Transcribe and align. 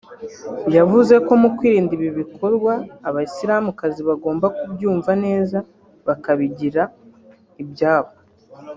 yavuze 0.75 1.13
ko 1.25 1.33
mu 1.41 1.49
kwirinda 1.57 1.91
ibi 1.97 2.09
bikorwa 2.19 2.73
abasilamukazi 3.09 4.01
bagomba 4.09 4.45
kubyumva 4.57 5.11
neza 5.25 5.57
bakabigira 6.07 6.83
ibyabo 7.63 8.11